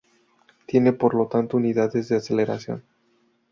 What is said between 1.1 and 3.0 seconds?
lo tanto, unidades de aceleración.